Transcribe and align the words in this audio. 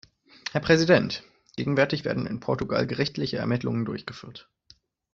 Herr 0.51 0.61
Präsident! 0.61 1.21
Gegenwärtig 1.57 2.05
werden 2.05 2.25
in 2.25 2.39
Portugal 2.39 2.87
gerichtliche 2.87 3.37
Ermittlungen 3.37 3.85
durchgeführt. 3.85 4.49